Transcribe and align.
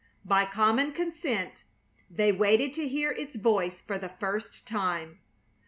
By 0.25 0.45
common 0.47 0.93
consent 0.93 1.63
they 2.09 2.31
waited 2.31 2.73
to 2.73 2.87
hear 2.87 3.11
its 3.11 3.35
voice 3.35 3.83
for 3.83 3.99
the 3.99 4.09
first 4.09 4.67
time. 4.67 5.19